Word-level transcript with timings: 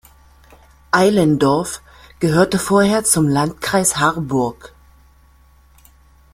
Eilendorf 0.91 1.83
gehörte 2.19 2.57
vorher 2.57 3.03
zum 3.03 3.27
Landkreis 3.27 3.97
Harburg. 3.97 4.73